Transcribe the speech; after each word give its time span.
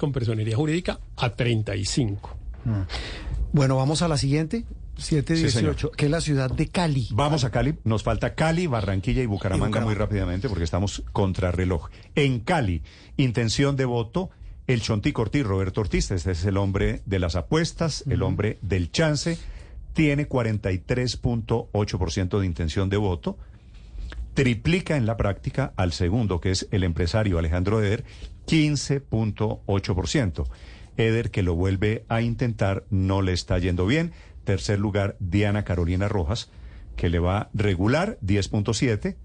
con 0.00 0.10
personería 0.12 0.56
jurídica 0.56 0.98
a 1.16 1.30
35. 1.30 2.36
Bueno, 3.52 3.76
vamos 3.76 4.02
a 4.02 4.08
la 4.08 4.16
siguiente. 4.16 4.64
718, 4.96 5.92
que 5.92 6.06
es 6.06 6.10
la 6.10 6.20
ciudad 6.20 6.50
de 6.50 6.66
Cali. 6.68 7.06
Vamos 7.12 7.44
a 7.44 7.50
Cali. 7.50 7.76
Nos 7.84 8.02
falta 8.02 8.34
Cali, 8.34 8.66
Barranquilla 8.66 9.22
y 9.22 9.26
Bucaramanga, 9.26 9.66
Y 9.66 9.68
Bucaramanga. 9.68 9.86
muy 9.86 9.94
rápidamente 9.98 10.48
porque 10.48 10.64
estamos 10.64 11.04
contra 11.12 11.52
reloj. 11.52 11.88
En 12.14 12.40
Cali, 12.40 12.82
intención 13.16 13.76
de 13.76 13.84
voto, 13.86 14.28
el 14.66 14.82
Chontico 14.82 15.22
Ortiz, 15.22 15.44
Roberto 15.44 15.80
Ortiz, 15.80 16.10
este 16.10 16.32
es 16.32 16.44
el 16.44 16.58
hombre 16.58 17.00
de 17.06 17.18
las 17.18 17.34
apuestas, 17.36 18.04
el 18.10 18.22
hombre 18.22 18.58
del 18.60 18.90
chance, 18.90 19.38
tiene 19.94 20.28
43.8% 20.28 22.38
de 22.38 22.46
intención 22.46 22.90
de 22.90 22.96
voto, 22.98 23.38
triplica 24.34 24.96
en 24.96 25.06
la 25.06 25.16
práctica 25.16 25.72
al 25.76 25.92
segundo, 25.92 26.40
que 26.40 26.50
es 26.50 26.68
el 26.72 26.84
empresario 26.84 27.38
Alejandro 27.38 27.82
Eder, 27.82 28.04
15.8%. 28.46 30.46
Eder, 30.96 31.30
que 31.30 31.42
lo 31.42 31.54
vuelve 31.54 32.04
a 32.08 32.20
intentar, 32.20 32.84
no 32.90 33.22
le 33.22 33.32
está 33.32 33.58
yendo 33.58 33.86
bien. 33.86 34.12
Tercer 34.44 34.78
lugar, 34.78 35.16
Diana 35.20 35.64
Carolina 35.64 36.08
Rojas, 36.08 36.50
que 36.96 37.08
le 37.08 37.18
va 37.18 37.48
regular, 37.54 38.18
10.7, 38.22 39.16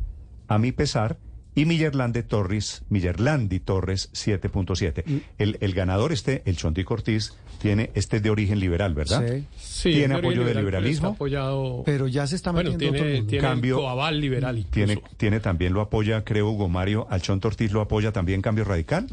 a 0.47 0.57
mi 0.57 0.71
pesar. 0.71 1.17
Y 1.55 1.65
Millerlande 1.65 2.21
Torres, 2.21 2.83
Millerlandi 2.89 3.59
Torres, 3.61 4.09
7.7. 4.13 5.21
El, 5.37 5.57
el 5.61 5.73
ganador, 5.73 6.11
este, 6.11 6.41
el 6.45 6.57
Chontico 6.57 6.93
Ortiz, 6.95 7.33
tiene, 7.61 7.91
este 7.95 8.17
es 8.17 8.23
de 8.23 8.29
origen 8.29 8.59
liberal, 8.59 8.93
¿verdad? 8.93 9.25
Sí. 9.25 9.45
Sí, 9.57 9.91
¿Tiene 9.91 10.15
de 10.15 10.19
apoyo 10.19 10.39
del 10.43 10.47
liberal, 10.49 10.53
pero 10.53 10.63
liberalismo? 10.65 11.07
apoyado, 11.09 11.83
Pero 11.85 12.07
ya 12.09 12.27
se 12.27 12.35
está 12.35 12.51
bueno, 12.51 12.71
metiendo 12.71 12.97
otro 12.97 13.03
tiene, 13.05 13.17
mundo. 13.19 13.29
tiene 13.29 13.47
Cambio- 13.47 13.75
el 13.77 13.81
coaval 13.83 14.19
liberal. 14.19 14.57
incluso. 14.57 14.73
Tiene, 14.73 15.01
tiene 15.17 15.39
también, 15.39 15.73
lo 15.73 15.79
apoya, 15.81 16.23
creo, 16.25 16.49
Hugo 16.49 16.67
Mario, 16.67 17.07
al 17.09 17.21
Chonto 17.21 17.47
Ortiz 17.47 17.71
lo 17.71 17.79
apoya 17.81 18.11
también 18.11 18.41
Cambio 18.41 18.65
Radical. 18.65 19.07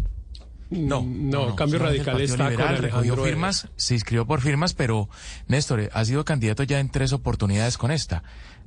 No, 0.71 1.03
no, 1.07 1.55
Cambio 1.55 1.79
Radical 1.81 2.19
está 2.23 2.45
con 2.45 2.51
Liberal, 2.51 2.77
recogió 2.79 2.99
Alejandro 2.99 3.23
Eder. 3.25 3.35
firmas, 3.35 3.69
se 3.77 3.95
inscribió 3.95 4.27
por 4.27 4.41
firmas, 4.41 4.73
pero 4.73 5.09
Néstor 5.47 5.91
ha 5.93 6.05
sido 6.07 6.25
candidato 6.25 6.63
ya 6.63 6.81
en 6.81 6.91
tres 6.91 7.13
oportunidades 7.13 7.77
con 7.77 7.91
esta. 7.91 8.23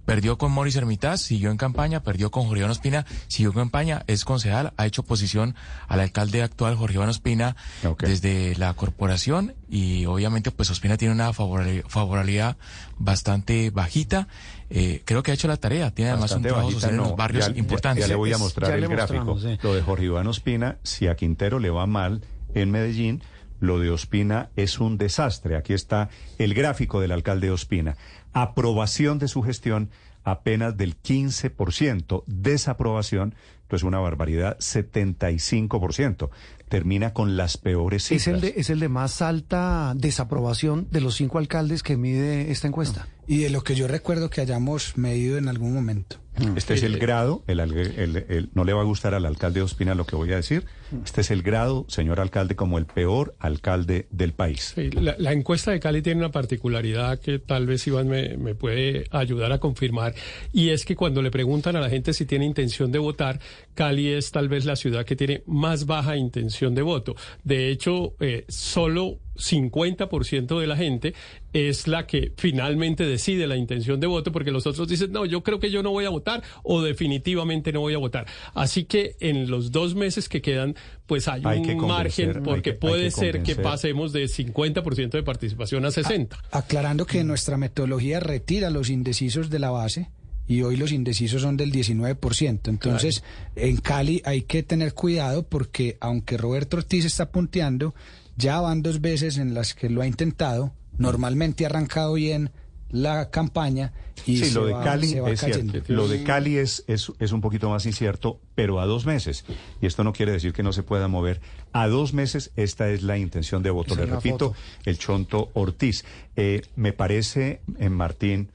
Perdió 0.06 0.38
con 0.38 0.52
Mauricio 0.52 0.80
Hermitaz, 0.82 1.22
siguió 1.22 1.52
en 1.52 1.58
campaña, 1.58 2.02
perdió 2.04 2.30
con 2.32 2.44
Jorge 2.46 2.60
Iván 2.60 2.72
Ospina, 2.72 3.06
siguió 3.28 3.50
en 3.52 3.56
campaña, 3.58 4.04
es 4.08 4.24
concejal, 4.26 4.74
ha 4.78 4.86
hecho 4.86 5.02
oposición 5.02 5.56
al 5.88 6.00
alcalde 6.00 6.44
actual 6.44 6.76
Jorge 6.76 6.96
Iván 6.96 7.10
Ospina 7.10 7.56
Ok. 7.84 8.04
desde 8.04 8.56
la 8.58 8.74
corporación 8.74 9.56
y 9.70 10.06
obviamente 10.06 10.52
pues 10.52 10.70
Ospina 10.70 10.98
tiene 10.98 11.14
una 11.14 11.34
favorabilidad 11.34 12.58
bastante 12.98 13.70
bajita. 13.72 14.28
Eh, 14.70 15.02
creo 15.06 15.22
que 15.24 15.32
ha 15.32 15.34
hecho 15.34 15.48
la 15.48 15.58
tarea, 15.58 15.92
tiene 15.92 16.12
además 16.12 16.32
Bastante 16.32 16.48
un 16.50 16.54
trabajo 16.54 16.68
bajita, 16.68 16.82
social 16.88 17.00
en 17.00 17.10
los 17.10 17.16
barrios 17.18 17.48
Ya- 17.54 17.60
importantes. 17.60 18.04
Ya, 18.04 18.08
le 18.08 18.16
voy 18.16 18.34
a 18.34 18.38
mostrar 18.38 18.72
el 18.78 18.88
gráfico. 18.88 19.38
Lo 19.62 19.74
de 19.74 19.82
Jorge 19.82 20.06
Iván 20.06 20.28
Ospina, 20.28 20.78
si 20.84 21.08
a 21.08 21.16
Quintero 21.16 21.60
le 21.60 21.70
va 21.70 21.86
mal 21.86 22.22
en 22.54 22.72
Medellín, 22.72 23.22
lo 23.66 23.80
de 23.80 23.90
Ospina 23.90 24.50
es 24.56 24.80
un 24.80 24.98
desastre. 24.98 25.56
Aquí 25.56 25.74
está 25.74 26.10
el 26.38 26.54
gráfico 26.54 27.00
del 27.02 27.12
alcalde 27.12 27.52
Ospina. 27.52 27.98
Aprobación 28.34 29.20
de 29.20 29.28
su 29.28 29.42
gestión 29.42 29.90
apenas 30.24 30.76
del 30.78 30.96
15%. 31.02 32.24
Desaprobación, 32.28 33.36
pues 33.68 33.84
una 33.84 34.00
barbaridad, 34.00 34.58
75%. 34.60 36.30
Termina 36.70 37.14
con 37.14 37.38
las 37.38 37.58
peores 37.58 38.12
Es 38.12 38.24
cifras. 38.24 38.36
el, 38.36 38.42
de, 38.42 38.54
es 38.60 38.70
el 38.70 38.80
de 38.80 38.90
más 38.90 39.22
alta 39.22 39.94
desaprobación 39.96 40.88
de 40.92 41.02
los 41.02 41.16
cinco 41.16 41.38
alcaldes 41.38 41.84
que 41.84 41.96
mide 41.96 42.52
esta 42.52 42.68
encuesta. 42.68 43.08
Y 43.28 43.38
de 43.40 43.50
lo 43.50 43.64
que 43.64 43.76
yo 43.76 43.88
recuerdo 43.88 44.30
que 44.30 44.42
hayamos 44.42 44.98
medido 44.98 45.38
en 45.38 45.48
algún 45.48 45.74
momento. 45.74 46.18
Este 46.56 46.74
es 46.74 46.84
el 46.84 47.00
grado, 47.00 47.44
el, 47.48 47.60
el- 47.60 48.26
el- 48.30 48.50
no 48.54 48.64
le 48.66 48.74
va 48.74 48.82
a 48.82 48.84
gustar 48.84 49.14
al 49.14 49.26
alcalde 49.26 49.60
de 49.60 49.64
Ospina 49.64 49.96
lo 49.96 50.06
que 50.06 50.16
voy 50.16 50.32
a 50.34 50.36
decir. 50.36 50.66
Este 51.04 51.22
es 51.22 51.32
el 51.32 51.42
grado, 51.42 51.86
señor 51.88 52.20
alcalde, 52.20 52.56
como 52.56 52.78
el 52.78 52.86
peor 52.86 53.36
alcalde 53.40 54.08
del 54.12 54.34
país. 54.34 54.74
Sí, 54.76 54.90
la, 54.92 55.16
la 55.18 55.32
encuesta 55.34 55.72
de 55.72 55.80
Cali 55.80 56.02
tiene 56.02 56.20
una 56.20 56.32
particularidad 56.32 57.20
que 57.20 57.40
tal 57.40 57.66
vez 57.66 57.88
Iván 57.88 58.08
me, 58.08 58.38
me 58.38 58.54
puede 58.56 59.06
ayudar 59.12 59.52
a 59.52 59.60
confirmar 59.60 60.14
y 60.54 60.70
es 60.70 60.86
que 60.86 60.96
cuando 60.96 61.22
le 61.22 61.32
preguntan 61.32 61.76
a 61.76 61.80
la 61.82 61.90
gente 61.90 62.14
si 62.14 62.26
tiene 62.26 62.46
intención 62.46 62.92
de 62.92 63.00
votar, 63.00 63.40
Cali 63.74 64.10
es 64.10 64.32
tal 64.32 64.50
vez 64.50 64.66
la 64.66 64.76
ciudad 64.76 65.06
que 65.06 65.16
tiene 65.16 65.44
más 65.46 65.86
baja 65.86 66.16
intención 66.18 66.76
de 66.76 66.82
voto. 66.82 67.16
De 67.44 67.70
hecho, 67.70 68.14
eh, 68.20 68.46
solo 68.48 69.20
50% 69.36 70.60
de 70.60 70.68
la 70.68 70.76
gente 70.76 71.14
es 71.54 71.88
la 71.88 72.06
que 72.08 72.34
finalmente 72.38 73.06
decide 73.06 73.48
la 73.48 73.56
intención 73.56 74.00
de 74.00 74.08
voto 74.08 74.32
porque 74.32 74.52
los 74.52 74.66
otros 74.68 74.88
dicen, 74.88 75.12
no, 75.12 75.26
yo 75.26 75.44
creo 75.44 75.60
que 75.60 75.72
yo 75.72 75.84
no 75.84 75.92
voy 75.92 76.06
a 76.06 76.10
votar 76.10 76.44
o 76.64 76.82
definitivamente 76.82 77.72
no 77.72 77.82
voy 77.82 77.94
a 77.94 77.98
votar. 77.98 78.26
Así 78.54 78.86
que 78.86 79.16
en 79.20 79.50
los 79.50 79.72
dos 79.72 79.96
meses 79.96 80.28
que 80.30 80.42
quedan, 80.42 80.76
pues 81.06 81.28
hay, 81.28 81.44
un 81.46 81.88
margen 81.88 82.30
hay 82.38 82.42
porque 82.44 82.72
que- 82.72 82.78
puede 82.78 83.06
que 83.06 83.12
ser 83.12 83.44
que 83.44 83.56
pasemos 83.56 84.12
de 84.14 84.26
50% 84.28 85.12
de 85.18 85.24
participación 85.24 85.86
a 85.86 85.90
60%. 85.90 86.30
Aclarando 86.52 87.06
que 87.06 87.24
nuestra 87.24 87.58
metodología 87.58 88.20
retira 88.20 88.70
los 88.70 88.90
indecisos 88.90 89.50
de 89.50 89.60
la 89.60 89.70
base 89.70 90.10
y 90.48 90.62
hoy 90.62 90.78
los 90.78 90.92
indecisos 90.92 91.42
son 91.42 91.58
del 91.58 91.72
19%. 91.72 92.70
Entonces, 92.70 93.24
en 93.56 93.78
Cali 93.78 94.22
hay 94.26 94.44
que 94.44 94.62
tener 94.64 94.94
cuidado 94.94 95.44
porque 95.48 95.98
aunque 96.02 96.38
Roberto 96.38 96.78
Ortiz 96.78 97.06
está 97.06 97.32
punteando, 97.32 97.96
ya 98.38 98.60
van 98.62 98.82
dos 98.82 99.02
veces 99.02 99.38
en 99.38 99.54
las 99.54 99.74
que 99.74 99.90
lo 99.90 100.02
ha 100.02 100.08
intentado. 100.08 100.74
Normalmente 100.98 101.66
ha 101.66 101.70
arrancado 101.70 102.14
bien 102.14 102.52
la 102.90 103.30
campaña 103.30 103.92
y 104.26 104.38
Sí, 104.38 104.46
se, 104.46 104.54
lo 104.54 104.66
de 104.68 104.74
va, 104.74 104.84
Cali 104.84 105.08
se 105.10 105.20
va 105.22 105.30
es 105.32 105.42
cayendo. 105.42 105.72
cierto. 105.74 105.92
Lo 105.94 106.08
de 106.08 106.24
Cali 106.24 106.58
es, 106.58 106.84
es, 106.88 107.12
es 107.20 107.32
un 107.32 107.42
poquito 107.42 107.70
más 107.70 107.86
incierto, 107.86 108.40
pero 108.54 108.80
a 108.80 108.86
dos 108.86 109.06
meses. 109.06 109.44
Y 109.82 109.86
esto 109.88 110.04
no 110.04 110.14
quiere 110.14 110.32
decir 110.32 110.54
que 110.54 110.64
no 110.64 110.72
se 110.72 110.84
pueda 110.84 111.08
mover. 111.08 111.42
A 111.74 111.88
dos 111.88 112.14
meses 112.14 112.52
esta 112.56 112.90
es 112.90 113.04
la 113.04 113.18
intención 113.18 113.64
de 113.64 113.72
voto. 113.72 113.96
Le 113.96 114.06
repito, 114.06 114.50
foto. 114.54 114.56
el 114.86 114.98
Chonto 114.98 115.50
Ortiz. 115.54 116.06
Eh, 116.36 116.62
me 116.76 116.94
parece, 116.94 117.62
en 117.80 117.92
Martín, 117.94 118.52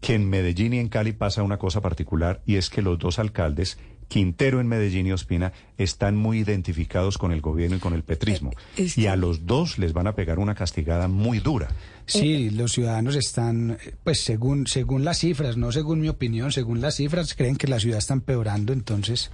que 0.00 0.14
en 0.14 0.28
Medellín 0.28 0.72
y 0.72 0.78
en 0.78 0.88
Cali 0.88 1.12
pasa 1.12 1.42
una 1.42 1.58
cosa 1.58 1.80
particular 1.80 2.40
y 2.46 2.56
es 2.56 2.70
que 2.70 2.82
los 2.82 2.98
dos 2.98 3.18
alcaldes, 3.18 3.78
Quintero 4.10 4.60
en 4.60 4.66
Medellín 4.66 5.06
y 5.06 5.12
Ospina, 5.12 5.52
están 5.78 6.16
muy 6.16 6.40
identificados 6.40 7.16
con 7.16 7.30
el 7.30 7.40
gobierno 7.40 7.76
y 7.76 7.78
con 7.78 7.94
el 7.94 8.02
petrismo. 8.02 8.50
Eh, 8.76 8.88
Y 8.96 9.06
a 9.06 9.14
los 9.14 9.46
dos 9.46 9.78
les 9.78 9.92
van 9.92 10.08
a 10.08 10.16
pegar 10.16 10.40
una 10.40 10.56
castigada 10.56 11.06
muy 11.06 11.38
dura. 11.38 11.68
Sí, 12.06 12.50
los 12.50 12.72
ciudadanos 12.72 13.14
están, 13.14 13.78
eh, 13.82 13.94
pues 14.02 14.20
según 14.24 14.66
según 14.66 15.04
las 15.04 15.18
cifras, 15.20 15.56
no 15.56 15.70
según 15.70 16.00
mi 16.00 16.08
opinión, 16.08 16.50
según 16.50 16.80
las 16.80 16.96
cifras, 16.96 17.34
creen 17.36 17.54
que 17.54 17.68
la 17.68 17.78
ciudad 17.78 17.98
está 17.98 18.14
empeorando, 18.14 18.72
entonces 18.72 19.30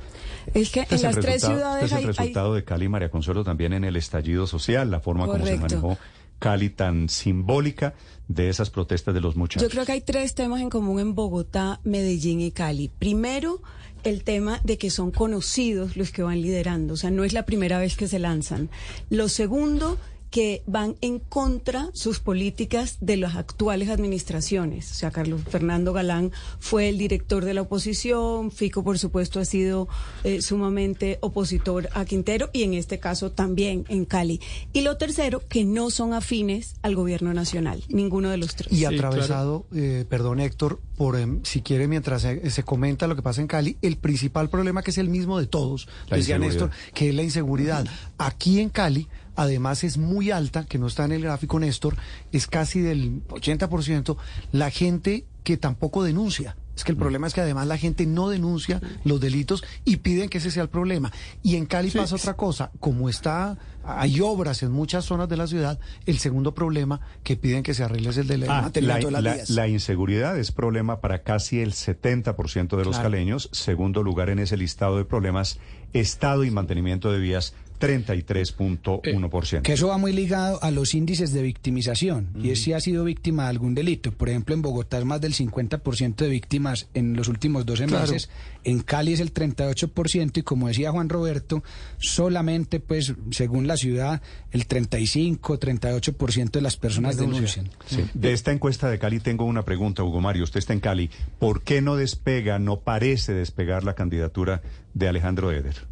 Es 0.55 0.69
que 0.71 0.81
Este 0.81 0.95
en 0.95 0.97
es 0.99 1.03
las 1.03 1.15
tres 1.15 1.25
resultado- 1.43 1.55
ciudades 1.57 1.83
este 1.85 1.87
es 1.87 1.93
el 1.93 1.97
hay- 1.99 2.03
hay, 2.05 2.07
resultado 2.09 2.55
de 2.55 2.65
Cali, 2.65 2.89
María 2.91 3.09
Consuelo, 3.11 3.45
también 3.45 3.73
en 3.73 3.85
el 3.85 3.97
estallido 3.97 4.47
social, 4.47 4.91
la 4.91 5.01
forma 5.01 5.25
como 5.27 5.47
se 5.47 5.57
manejó 5.57 5.97
Cali 6.39 6.71
tan 6.71 7.09
simbólica 7.09 7.95
de 8.29 8.49
esas 8.49 8.71
protestas 8.71 9.15
de 9.15 9.21
los 9.21 9.37
muchachos. 9.37 9.63
Yo 9.63 9.71
creo 9.71 9.87
que 9.87 9.93
hay 9.93 10.01
tres 10.01 10.35
temas 10.35 10.61
en 10.61 10.71
común 10.71 11.01
en 11.01 11.15
Bogotá, 11.15 11.81
Medellín 11.85 12.41
y 12.41 12.51
Cali. 12.51 12.89
Primero, 12.89 13.63
el 14.05 14.23
tema 14.23 14.61
de 14.65 14.79
que 14.79 14.91
son 14.91 15.11
conocidos 15.11 15.97
los 15.97 16.11
que 16.11 16.23
van 16.23 16.41
liderando, 16.41 16.95
o 16.95 16.97
sea, 16.97 17.11
no 17.11 17.25
es 17.25 17.33
la 17.33 17.45
primera 17.45 17.79
vez 17.79 17.97
que 17.97 18.09
se 18.09 18.19
lanzan. 18.19 18.71
Lo 19.11 19.29
segundo, 19.29 19.99
que 20.37 20.63
van 20.67 20.97
en 21.01 21.19
contra 21.19 21.89
sus 21.95 22.21
políticas 22.21 22.99
de 23.01 23.17
las 23.17 23.37
actuales 23.37 23.89
administraciones. 23.89 24.93
O 24.93 24.95
sea, 24.95 25.11
Carlos 25.11 25.41
Fernando 25.49 25.95
Galán 25.95 26.31
fue 26.59 26.91
el 26.91 26.99
director 26.99 27.43
de 27.47 27.55
la 27.55 27.63
oposición, 27.63 28.51
Fico, 28.51 28.85
por 28.85 28.99
supuesto, 28.99 29.41
ha 29.41 29.47
sido 29.47 29.89
eh, 30.25 30.43
sumamente 30.43 31.17
opositor 31.23 31.89
a 31.95 32.05
Quintero 32.05 32.51
y 32.53 32.65
en 32.65 32.75
este 32.75 32.99
caso 32.99 33.33
también 33.33 33.87
en 33.89 34.05
Cali. 34.05 34.43
Y 34.75 34.83
lo 34.83 34.99
tercero, 34.99 35.41
que 35.49 35.65
no 35.65 35.89
son 35.89 36.13
afines 36.13 36.75
al 36.83 36.97
gobierno 36.97 37.33
nacional, 37.33 37.83
ninguno 37.89 38.29
de 38.29 38.37
los 38.37 38.57
tres. 38.57 38.71
Y 38.71 38.77
Sí, 38.77 38.85
atravesado, 38.85 39.65
eh, 39.75 40.05
perdón 40.07 40.41
Héctor, 40.41 40.83
por 40.99 41.19
em, 41.19 41.41
si 41.45 41.63
quiere, 41.63 41.89
mientras 41.89 42.21
se, 42.21 42.51
se 42.51 42.63
comenta 42.63 43.07
lo 43.07 43.17
que 43.17 43.23
pasa 43.23 43.41
en 43.41 43.47
Cali, 43.47 43.79
el 43.81 43.97
principal 43.97 44.51
problema 44.51 44.83
que 44.83 44.91
es 44.91 44.99
el 44.99 45.09
mismo 45.09 45.39
de 45.39 45.47
todos, 45.47 45.89
decía. 46.11 46.39
Néstor, 46.39 46.73
que 46.93 47.09
es 47.09 47.15
la 47.15 47.23
inseguridad. 47.23 47.87
Aquí 48.19 48.61
en 48.61 48.69
Cali, 48.69 49.09
además 49.37 49.85
es 49.85 49.99
muy 49.99 50.31
alta, 50.31 50.65
que 50.67 50.79
no 50.79 50.87
está 50.87 51.05
en 51.05 51.13
el 51.13 51.23
gráfico 51.23 51.59
Néstor, 51.61 51.97
es 52.33 52.47
casi 52.47 52.81
del 52.81 53.23
80%, 53.29 54.17
la 54.53 54.71
gente 54.71 55.25
que 55.45 55.57
tampoco 55.57 56.03
denuncia. 56.03 56.57
Es 56.75 56.85
que 56.85 56.93
el 56.93 56.99
problema 56.99 57.27
es 57.27 57.33
que 57.33 57.41
además 57.41 57.67
la 57.69 57.79
gente 57.79 58.05
no 58.05 58.29
denuncia 58.29 58.83
los 59.05 59.19
delitos 59.19 59.65
y 59.87 59.97
piden 59.97 60.29
que 60.29 60.39
ese 60.39 60.51
sea 60.51 60.63
el 60.63 60.69
problema. 60.69 61.11
Y 61.43 61.57
en 61.57 61.65
Cali 61.65 61.89
Sí. 61.91 61.97
pasa 61.97 62.17
otra 62.17 62.35
cosa, 62.35 62.71
como 62.81 63.09
está, 63.09 63.57
hay 63.83 64.21
obras 64.21 64.63
en 64.63 64.73
muchas 64.73 65.07
zonas 65.07 65.27
de 65.31 65.39
la 65.39 65.47
ciudad, 65.47 65.79
el 66.05 66.19
segundo 66.19 66.53
problema 66.53 67.01
que 67.23 67.37
piden 67.37 67.63
que 67.63 67.73
se 67.73 67.83
arregle 67.83 68.11
es 68.11 68.19
el 68.19 68.27
del 68.27 68.43
Ah, 68.51 68.71
la, 68.75 68.99
de 68.99 69.11
las 69.11 69.23
la- 69.23 69.37
la 69.49 69.69
inseguridad 69.69 70.39
es 70.39 70.53
problema 70.53 71.01
para 71.01 71.23
casi 71.23 71.61
el 71.61 71.73
70% 71.73 72.77
de 72.77 72.85
los 72.85 72.97
Claro. 72.97 73.11
caleños. 73.11 73.49
Segundo 73.53 74.03
lugar 74.03 74.29
en 74.29 74.39
ese 74.41 74.59
listado 74.59 74.99
de 74.99 75.07
problemas, 75.07 75.59
estado 75.95 76.45
y 76.45 76.51
mantenimiento 76.51 77.11
de 77.11 77.21
vías 77.21 77.55
33.1%. 77.79 79.63
Que 79.63 79.73
eso 79.75 79.89
va 79.89 79.99
muy 79.99 80.13
ligado 80.13 80.63
a 80.63 80.71
los 80.71 80.95
índices 80.95 81.33
de 81.33 81.43
victimización. 81.43 82.29
Y 82.43 82.51
es 82.51 82.63
si 82.63 82.73
ha 82.73 82.81
sido 82.81 83.05
víctima 83.05 83.45
de 83.45 83.51
algún 83.51 83.75
delito. 83.75 84.13
Por 84.13 84.29
ejemplo, 84.29 84.55
en 84.55 84.63
Bogotá 84.63 84.99
es 84.99 85.05
más 85.05 85.21
del 85.21 85.35
50% 85.35 86.17
de 86.17 86.29
víctimas 86.29 86.89
en 86.95 87.15
los 87.17 87.29
últimos 87.29 87.67
12 87.67 87.87
Claro. 87.87 88.03
meses. 88.07 88.31
En 88.65 88.81
Cali 88.81 89.13
es 89.13 89.21
el 89.21 89.33
38%. 89.33 90.41
Y 90.41 90.43
como 90.43 90.69
decía 90.69 90.91
Juan 90.91 91.09
Roberto, 91.09 91.63
solamente, 91.99 92.81
pues, 92.81 93.15
según 93.31 93.67
la 93.67 93.77
ciudad, 93.77 94.21
el 94.51 94.67
35, 94.67 95.59
38% 95.59 96.51
de 96.59 96.63
las 96.63 96.77
personas 96.77 97.17
Denuncia. 97.17 97.63
denuncian. 97.63 97.71
Sí. 97.87 98.11
De 98.15 98.33
esta 98.33 98.53
encuesta 98.53 98.89
de 98.91 98.99
Cali 98.99 99.21
tengo 99.21 99.45
una 99.45 99.65
pregunta, 99.65 100.03
Hugo 100.03 100.21
Mario. 100.21 100.45
Usted 100.45 100.59
está 100.59 100.73
en 100.73 100.81
Cali. 100.81 101.11
¿Por 101.39 101.63
qué 101.63 101.83
no 101.83 101.97
despega, 101.97 102.59
no 102.59 102.81
parece 102.81 103.33
despegar 103.35 103.85
la 103.85 103.95
candidatura 103.95 104.63
de 104.95 105.09
Alejandro 105.09 105.53
Eder? 105.53 105.87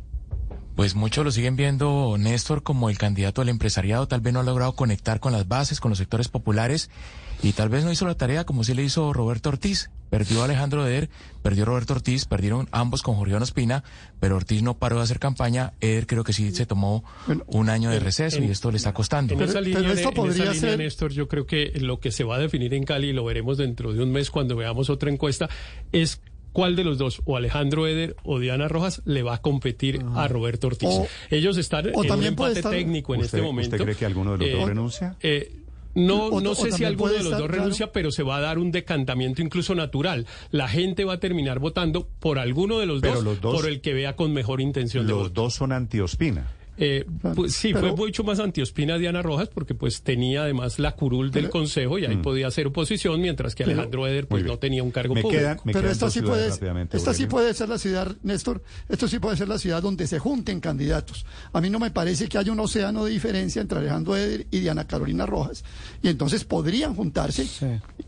Pues 0.76 0.96
muchos 0.96 1.24
lo 1.24 1.30
siguen 1.30 1.54
viendo, 1.54 2.16
Néstor, 2.18 2.64
como 2.64 2.90
el 2.90 2.98
candidato 2.98 3.40
del 3.42 3.48
empresariado. 3.50 4.08
Tal 4.08 4.20
vez 4.20 4.32
no 4.34 4.40
ha 4.40 4.42
logrado 4.42 4.72
conectar 4.72 5.20
con 5.20 5.32
las 5.32 5.46
bases, 5.46 5.78
con 5.78 5.90
los 5.90 5.98
sectores 5.98 6.26
populares. 6.28 6.90
Y 7.44 7.52
tal 7.52 7.68
vez 7.68 7.84
no 7.84 7.92
hizo 7.92 8.06
la 8.06 8.16
tarea 8.16 8.44
como 8.44 8.64
sí 8.64 8.74
le 8.74 8.82
hizo 8.82 9.12
Roberto 9.12 9.50
Ortiz. 9.50 9.90
Perdió 10.10 10.42
a 10.42 10.44
Alejandro 10.46 10.84
Eder, 10.86 11.10
perdió 11.42 11.64
Roberto 11.64 11.92
Ortiz, 11.94 12.24
perdieron 12.24 12.68
ambos 12.72 13.02
con 13.02 13.14
Jorge 13.16 13.34
Ospina, 13.36 13.84
pero 14.20 14.36
Ortiz 14.36 14.62
no 14.62 14.74
paró 14.78 14.96
de 14.96 15.02
hacer 15.02 15.18
campaña. 15.20 15.74
Eder 15.80 16.06
creo 16.08 16.24
que 16.24 16.32
sí 16.32 16.50
se 16.52 16.66
tomó 16.66 17.04
un 17.46 17.68
año 17.68 17.90
de 17.90 18.00
receso 18.00 18.42
y 18.42 18.46
esto 18.50 18.70
le 18.72 18.76
está 18.78 18.92
costando. 18.92 19.34
En 19.34 19.42
esa 19.42 19.54
Pero- 19.54 19.64
línea, 19.64 19.78
pero 19.80 19.92
esto 19.92 20.08
en 20.08 20.08
esa 20.08 20.14
podría 20.16 20.44
línea, 20.52 20.60
ser- 20.70 20.78
Néstor, 20.78 21.12
yo 21.12 21.28
creo 21.28 21.46
que 21.46 21.72
lo 21.80 22.00
que 22.00 22.10
se 22.10 22.24
va 22.24 22.36
a 22.36 22.38
definir 22.38 22.74
en 22.74 22.84
Cali, 22.84 23.08
y 23.08 23.12
lo 23.12 23.24
veremos 23.24 23.58
dentro 23.58 23.92
de 23.92 24.02
un 24.02 24.10
mes 24.12 24.30
cuando 24.30 24.56
veamos 24.56 24.88
otra 24.90 25.10
encuesta, 25.10 25.48
es 25.92 26.20
cuál 26.54 26.74
de 26.76 26.84
los 26.84 26.96
dos, 26.96 27.20
o 27.26 27.36
Alejandro 27.36 27.86
Eder 27.86 28.16
o 28.24 28.38
Diana 28.38 28.66
Rojas, 28.68 29.02
le 29.04 29.22
va 29.22 29.34
a 29.34 29.42
competir 29.42 30.00
a 30.14 30.26
Roberto 30.28 30.68
Ortiz. 30.68 30.88
O- 30.90 31.06
Ellos 31.30 31.58
están 31.58 31.88
o 31.92 32.02
en 32.02 32.08
también 32.08 32.32
un 32.32 32.38
empate 32.38 32.60
estar- 32.60 32.72
técnico 32.72 33.14
en 33.14 33.20
¿Usted- 33.20 33.38
este 33.38 33.46
momento. 33.46 33.74
¿Usted 33.76 33.84
cree 33.84 33.96
que 33.96 34.06
alguno 34.06 34.38
de 34.38 34.46
los 34.46 34.58
dos 34.60 34.68
renuncia? 34.68 35.16
eh, 35.20 35.52
no, 35.96 36.26
O- 36.26 36.40
no 36.40 36.54
sé 36.54 36.72
si 36.72 36.84
alguno 36.84 37.10
de 37.12 37.18
los 37.18 37.26
estar, 37.26 37.38
dos 37.40 37.48
claro. 37.48 37.62
renuncia, 37.62 37.92
pero 37.92 38.10
se 38.10 38.22
va 38.22 38.38
a 38.38 38.40
dar 38.40 38.58
un 38.58 38.72
decantamiento 38.72 39.42
incluso 39.42 39.74
natural. 39.74 40.26
La 40.50 40.66
gente 40.68 41.04
va 41.04 41.14
a 41.14 41.20
terminar 41.20 41.58
votando 41.58 42.08
por 42.18 42.38
alguno 42.38 42.78
de 42.78 42.86
los, 42.86 43.00
dos, 43.02 43.22
los 43.22 43.40
dos- 43.40 43.54
por 43.54 43.68
el 43.68 43.80
que 43.80 43.92
vea 43.94 44.16
con 44.16 44.32
mejor 44.32 44.60
intención 44.60 45.06
de 45.06 45.12
Los 45.12 45.32
dos 45.34 45.54
son 45.54 45.70
anti-Ospina. 45.72 46.48
Eh, 46.76 47.04
pues 47.36 47.54
sí, 47.54 47.72
Pero- 47.72 47.96
fue 47.96 48.06
mucho 48.06 48.24
más 48.24 48.40
antiospina 48.40 48.98
Diana 48.98 49.22
Rojas 49.22 49.48
porque 49.48 49.74
pues 49.74 50.02
tenía 50.02 50.42
además 50.42 50.78
la 50.78 50.92
curul 50.92 51.30
del 51.30 51.48
consejo 51.50 51.98
y 51.98 52.04
ahí 52.04 52.16
podía 52.16 52.48
hacer 52.48 52.66
oposición, 52.66 53.20
mientras 53.20 53.54
que 53.54 53.62
Alejandro 53.64 54.06
Eder 54.06 54.26
pues 54.26 54.44
no 54.44 54.58
tenía 54.58 54.82
un 54.82 54.90
cargo 54.90 55.14
Me 55.14 55.22
público. 55.22 55.40
quedan- 55.40 55.58
me 55.64 55.72
Pero 55.72 55.88
esta 55.90 56.10
sí 56.10 56.20
puede, 56.22 56.48
esta 56.92 57.14
sí 57.14 57.26
puede 57.26 57.54
ser 57.54 57.68
la 57.68 57.78
ciudad, 57.78 58.16
Néstor, 58.22 58.62
esto 58.88 59.06
sí 59.08 59.18
puede 59.18 59.36
ser 59.36 59.48
la 59.48 59.58
ciudad 59.58 59.82
donde 59.82 60.06
se 60.06 60.18
junten 60.18 60.60
candidatos. 60.60 61.24
A 61.52 61.60
mí 61.60 61.70
no 61.70 61.78
me 61.78 61.90
parece 61.90 62.28
que 62.28 62.38
haya 62.38 62.50
un 62.52 62.60
océano 62.60 63.04
de 63.04 63.12
diferencia 63.12 63.62
entre 63.62 63.78
Alejandro 63.78 64.16
Eder 64.16 64.46
y 64.50 64.60
Diana 64.60 64.86
Carolina 64.86 65.26
Rojas. 65.26 65.64
Y 66.02 66.08
entonces 66.08 66.44
podrían 66.44 66.94
juntarse 66.96 67.46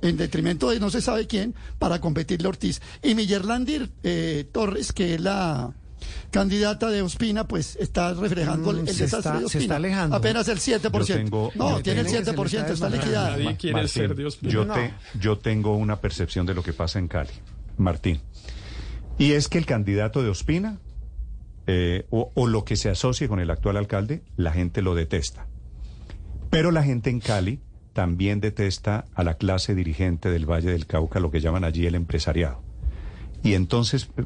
en 0.02 0.16
detrimento 0.16 0.70
de 0.70 0.80
no 0.80 0.90
se 0.90 1.00
sabe 1.00 1.26
quién 1.26 1.54
para 1.78 2.00
competirle 2.00 2.46
a 2.46 2.50
Ortiz. 2.50 2.80
Y 3.02 3.14
Millerlandi 3.14 3.88
eh, 4.02 4.44
Torres, 4.50 4.92
que 4.92 5.14
es 5.14 5.20
la 5.20 5.72
candidata 6.30 6.90
de 6.90 7.02
Ospina, 7.02 7.46
pues 7.48 7.76
está 7.76 8.14
reflejando 8.14 8.70
el, 8.70 8.78
Mm, 8.82 8.88
el 8.88 8.94
se 8.94 9.04
desastre 9.04 9.18
está- 9.18 9.32
de 9.34 9.38
se 9.40 9.44
Ospina. 9.46 9.62
está 9.64 9.76
alejando. 9.76 10.16
Apenas 10.16 10.48
el 10.48 10.58
7%. 10.58 11.06
Yo 11.06 11.16
tengo- 11.16 11.52
no, 11.54 11.80
tiene 11.82 12.00
el 12.00 12.06
tengo- 12.06 12.18
7%, 12.18 12.72
está 12.72 12.90
se 12.90 12.96
liquidada. 12.96 13.30
Nadie 13.30 13.56
quiere 13.56 13.88
ser 13.88 14.14
Dios 14.16 14.38
yo, 14.42 14.64
No. 14.64 14.74
te- 14.74 14.92
yo 15.20 15.38
tengo 15.38 15.76
una 15.76 16.00
percepción 16.00 16.46
de 16.46 16.54
lo 16.54 16.62
que 16.62 16.72
pasa 16.72 16.98
en 16.98 17.08
Cali, 17.08 17.30
Martín. 17.76 18.20
Y 19.18 19.32
es 19.32 19.48
que 19.48 19.58
el 19.58 19.66
candidato 19.66 20.22
de 20.22 20.28
Ospina, 20.28 20.78
eh, 21.66 22.06
o, 22.10 22.30
o 22.34 22.46
lo 22.46 22.64
que 22.64 22.76
se 22.76 22.90
asocie 22.90 23.28
con 23.28 23.40
el 23.40 23.50
actual 23.50 23.76
alcalde, 23.76 24.22
la 24.36 24.52
gente 24.52 24.82
lo 24.82 24.94
detesta. 24.94 25.46
Pero 26.50 26.70
la 26.70 26.82
gente 26.82 27.10
en 27.10 27.20
Cali 27.20 27.60
también 27.92 28.40
detesta 28.40 29.06
a 29.14 29.24
la 29.24 29.34
clase 29.34 29.74
dirigente 29.74 30.28
del 30.30 30.44
Valle 30.48 30.70
del 30.70 30.86
Cauca, 30.86 31.18
lo 31.18 31.30
que 31.30 31.40
llaman 31.40 31.64
allí 31.64 31.86
el 31.86 31.94
empresariado. 31.94 32.62
Y 33.46 33.54
entonces, 33.54 34.10
eh, 34.16 34.24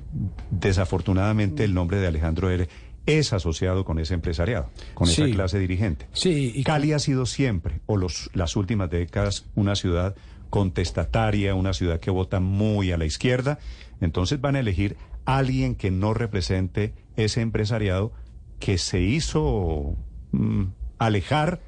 desafortunadamente, 0.50 1.64
el 1.64 1.74
nombre 1.74 1.98
de 1.98 2.06
Alejandro 2.06 2.50
Ere 2.50 2.68
es 3.06 3.32
asociado 3.32 3.84
con 3.84 3.98
ese 3.98 4.14
empresariado, 4.14 4.70
con 4.94 5.08
esa 5.08 5.28
clase 5.30 5.58
dirigente. 5.58 6.06
Sí, 6.12 6.52
y 6.54 6.64
Cali 6.64 6.92
ha 6.92 6.98
sido 6.98 7.26
siempre, 7.26 7.80
o 7.86 7.96
los, 7.96 8.30
las 8.34 8.56
últimas 8.56 8.90
décadas, 8.90 9.46
una 9.54 9.74
ciudad 9.74 10.14
contestataria, 10.48 11.54
una 11.54 11.72
ciudad 11.72 12.00
que 12.00 12.10
vota 12.10 12.40
muy 12.40 12.92
a 12.92 12.96
la 12.96 13.04
izquierda. 13.04 13.58
Entonces 14.00 14.40
van 14.40 14.56
a 14.56 14.60
elegir 14.60 14.96
a 15.24 15.38
alguien 15.38 15.74
que 15.74 15.90
no 15.90 16.14
represente 16.14 16.94
ese 17.16 17.40
empresariado 17.40 18.12
que 18.58 18.78
se 18.78 19.00
hizo 19.00 19.96
mm, 20.32 20.64
alejar 20.98 21.60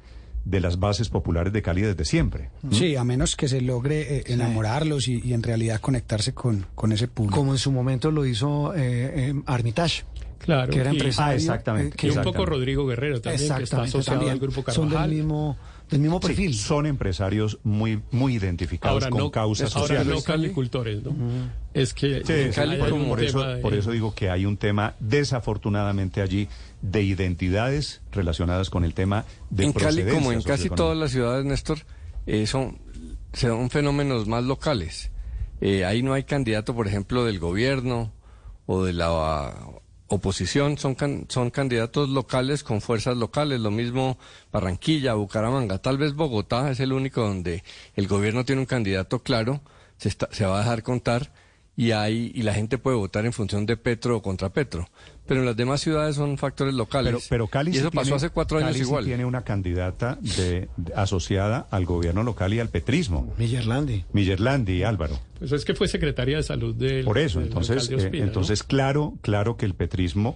de 0.45 0.59
las 0.59 0.79
bases 0.79 1.09
populares 1.09 1.53
de 1.53 1.61
Cali 1.61 1.81
desde 1.81 2.03
siempre. 2.05 2.49
Sí, 2.71 2.95
a 2.95 3.03
menos 3.03 3.35
que 3.35 3.47
se 3.47 3.61
logre 3.61 4.17
eh, 4.17 4.23
enamorarlos 4.27 5.07
y, 5.07 5.21
y 5.23 5.33
en 5.33 5.41
realidad 5.43 5.79
conectarse 5.79 6.33
con, 6.33 6.65
con 6.75 6.91
ese 6.91 7.07
público. 7.07 7.37
Como 7.37 7.53
en 7.53 7.57
su 7.57 7.71
momento 7.71 8.11
lo 8.11 8.25
hizo 8.25 8.73
eh, 8.75 9.29
eh, 9.29 9.33
Armitage. 9.45 10.03
Claro, 10.39 10.69
que 10.73 10.79
era 10.79 10.89
y- 10.91 10.95
empresario. 10.97 11.31
Ah, 11.31 11.35
exactamente. 11.35 11.95
eh, 11.95 11.97
que- 11.97 12.07
Y 12.07 12.09
un 12.09 12.21
poco. 12.21 12.45
Rodrigo 12.45 12.85
Guerrero 12.85 13.21
también, 13.21 13.37
que 13.39 13.43
está 13.45 13.55
Exactamente, 13.61 13.89
asociado 13.97 14.19
también. 14.19 14.33
al 14.33 14.39
grupo 14.39 14.71
Son 14.71 14.83
del 14.89 14.93
Carvajal. 14.95 15.09
mismo, 15.11 15.57
del 15.93 16.01
mismo 16.01 16.19
Sí, 16.21 16.27
perfil. 16.27 16.53
son 16.55 16.85
empresarios 16.85 17.59
muy, 17.63 18.01
muy 18.11 18.35
identificados 18.35 18.95
Ahora 19.03 19.09
con 19.09 19.19
no, 19.19 19.31
causas 19.31 19.75
ahora 19.75 19.87
sociales. 19.87 20.13
no 20.15 20.21
calicultores, 20.23 21.03
¿no? 21.03 21.13
Es 21.73 21.93
que 21.93 22.23
Sí, 22.25 22.33
en 22.33 22.51
Cali 22.51 22.77
por, 22.77 23.07
por 23.07 23.23
eso, 23.23 23.43
de- 23.43 23.61
por 23.61 23.73
eso 23.73 23.91
digo 23.91 24.13
que 24.13 24.29
hay 24.29 24.45
un 24.45 24.57
tema 24.57 24.95
desafortunadamente 24.99 26.21
allí 26.21 26.47
de 26.81 27.01
identidades 27.03 28.01
relacionadas 28.11 28.69
con 28.69 28.83
el 28.83 28.93
tema 28.93 29.25
de 29.49 29.65
en 29.65 29.73
Cali, 29.73 30.03
como 30.03 30.31
en 30.31 30.41
casi 30.41 30.69
todas 30.69 30.97
las 30.97 31.11
ciudades, 31.11 31.45
Néstor, 31.45 31.79
eh, 32.25 32.45
son, 32.47 32.77
son 33.33 33.69
fenómenos 33.69 34.27
más 34.27 34.43
locales. 34.43 35.11
Eh, 35.61 35.85
ahí 35.85 36.03
no 36.03 36.13
hay 36.13 36.23
candidato, 36.23 36.75
por 36.75 36.87
ejemplo, 36.87 37.23
del 37.25 37.39
gobierno 37.39 38.11
o 38.65 38.83
de 38.83 38.93
la 38.93 39.53
oposición, 40.07 40.77
son, 40.77 40.95
can- 40.95 41.25
son 41.29 41.49
candidatos 41.49 42.09
locales 42.09 42.63
con 42.63 42.81
fuerzas 42.81 43.17
locales. 43.17 43.59
Lo 43.59 43.71
mismo 43.71 44.17
Barranquilla, 44.51 45.13
Bucaramanga, 45.15 45.77
tal 45.79 45.97
vez 45.97 46.13
Bogotá 46.13 46.71
es 46.71 46.79
el 46.79 46.93
único 46.93 47.21
donde 47.21 47.63
el 47.95 48.07
gobierno 48.07 48.45
tiene 48.45 48.61
un 48.61 48.65
candidato 48.67 49.19
claro, 49.23 49.61
se, 49.97 50.09
está- 50.09 50.29
se 50.31 50.45
va 50.45 50.57
a 50.57 50.59
dejar 50.63 50.83
contar 50.83 51.31
y, 51.75 51.91
hay, 51.91 52.31
y 52.35 52.43
la 52.43 52.53
gente 52.53 52.77
puede 52.77 52.97
votar 52.97 53.25
en 53.25 53.33
función 53.33 53.65
de 53.65 53.77
Petro 53.77 54.17
o 54.17 54.21
contra 54.21 54.49
Petro. 54.49 54.87
Pero 55.25 55.39
en 55.39 55.45
las 55.45 55.55
demás 55.55 55.79
ciudades 55.81 56.15
son 56.17 56.37
factores 56.37 56.73
locales. 56.73 57.13
Pero, 57.13 57.25
pero 57.29 57.47
Cali 57.47 57.71
y 57.71 57.73
sí 57.75 57.79
eso 57.79 57.91
pasó 57.91 58.03
tiene- 58.03 58.15
hace 58.17 58.29
cuatro 58.29 58.57
Cali 58.59 58.67
años 58.67 58.77
sí 58.77 58.83
igual. 58.83 59.05
tiene 59.05 59.23
una 59.25 59.43
candidata 59.43 60.17
de, 60.21 60.67
de- 60.77 60.93
asociada 60.95 61.65
al 61.71 61.85
gobierno 61.85 62.23
local 62.23 62.53
y 62.53 62.59
al 62.59 62.69
petrismo. 62.69 63.33
Millerlandi. 63.37 64.03
Millerlandi, 64.13 64.83
Álvaro. 64.83 65.17
Pues 65.39 65.51
es 65.53 65.63
que 65.65 65.73
fue 65.75 65.87
secretaria 65.87 66.37
de 66.37 66.43
salud 66.43 66.75
del 66.75 67.05
Por 67.05 67.17
eso, 67.17 67.39
del 67.39 67.47
entonces, 67.47 67.77
alcalde 67.83 67.93
eh, 68.03 68.05
Ospina, 68.05 68.23
¿no? 68.25 68.27
entonces 68.31 68.63
claro, 68.63 69.13
claro 69.21 69.55
que 69.57 69.65
el 69.65 69.73
petrismo 69.75 70.35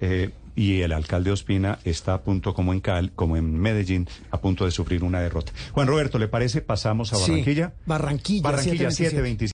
eh, 0.00 0.30
y 0.54 0.80
el 0.80 0.92
alcalde 0.92 1.30
Ospina 1.30 1.78
está 1.84 2.14
a 2.14 2.22
punto, 2.22 2.54
como 2.54 2.72
en 2.72 2.80
Cal, 2.80 3.12
como 3.14 3.36
en 3.36 3.58
Medellín, 3.58 4.08
a 4.30 4.40
punto 4.40 4.64
de 4.64 4.70
sufrir 4.70 5.04
una 5.04 5.20
derrota. 5.20 5.52
Juan 5.72 5.86
Roberto, 5.86 6.18
¿le 6.18 6.28
parece? 6.28 6.62
Pasamos 6.62 7.12
a 7.12 7.16
Sí, 7.16 7.30
Barranquilla. 7.30 7.72
Barranquilla, 7.84 8.42
Barranquilla 8.42 8.90
727. 8.90 9.10
727. 9.10 9.44